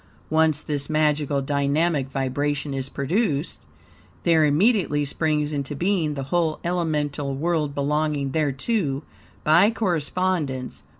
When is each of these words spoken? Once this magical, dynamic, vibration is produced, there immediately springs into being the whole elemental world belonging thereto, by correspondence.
Once 0.31 0.63
this 0.63 0.89
magical, 0.89 1.43
dynamic, 1.43 2.09
vibration 2.09 2.73
is 2.73 2.89
produced, 2.89 3.67
there 4.23 4.43
immediately 4.45 5.05
springs 5.05 5.53
into 5.53 5.75
being 5.75 6.15
the 6.15 6.23
whole 6.33 6.59
elemental 6.63 7.35
world 7.35 7.75
belonging 7.75 8.31
thereto, 8.31 9.03
by 9.43 9.69
correspondence. 9.69 10.81